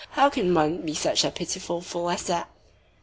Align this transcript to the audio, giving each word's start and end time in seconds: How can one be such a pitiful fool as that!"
How 0.13 0.31
can 0.31 0.51
one 0.55 0.81
be 0.81 0.95
such 0.95 1.23
a 1.23 1.29
pitiful 1.29 1.79
fool 1.79 2.09
as 2.09 2.23
that!" 2.23 2.49